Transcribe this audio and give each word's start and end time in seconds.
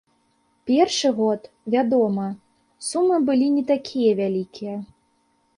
Першы 0.69 1.11
год, 1.19 1.41
вядома, 1.75 2.25
сумы 2.89 3.15
былі 3.31 3.47
не 3.59 3.63
такія 3.71 4.11
вялікія. 4.23 4.75